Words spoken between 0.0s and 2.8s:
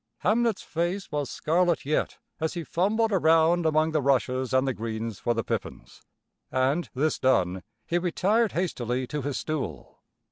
Hamnet's face was scarlet yet as he